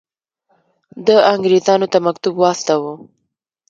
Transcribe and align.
ده 1.05 1.15
انګرېزانو 1.33 1.87
ته 1.93 1.97
مکتوب 2.05 2.35
واستاوه. 2.39 2.93